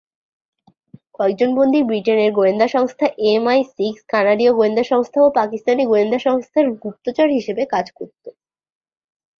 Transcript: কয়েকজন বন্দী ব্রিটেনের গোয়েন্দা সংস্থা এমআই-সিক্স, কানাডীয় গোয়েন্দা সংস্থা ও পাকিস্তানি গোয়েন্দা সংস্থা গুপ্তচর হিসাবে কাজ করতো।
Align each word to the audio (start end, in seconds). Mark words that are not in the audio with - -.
কয়েকজন 1.13 1.49
বন্দী 1.55 1.79
ব্রিটেনের 1.83 2.31
গোয়েন্দা 2.31 2.67
সংস্থা 2.67 3.05
এমআই-সিক্স, 3.29 4.01
কানাডীয় 4.07 4.51
গোয়েন্দা 4.53 4.83
সংস্থা 4.83 5.19
ও 5.21 5.27
পাকিস্তানি 5.39 5.83
গোয়েন্দা 5.85 6.19
সংস্থা 6.19 6.59
গুপ্তচর 6.83 7.27
হিসাবে 7.29 7.63
কাজ 7.73 7.85
করতো। 7.91 8.29